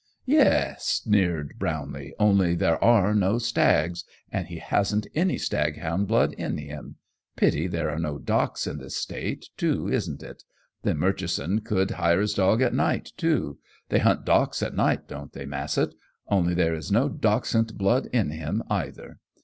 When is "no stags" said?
3.13-4.03